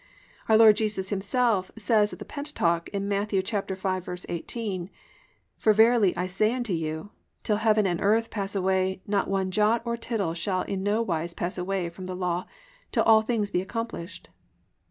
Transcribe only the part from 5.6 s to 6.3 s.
verily I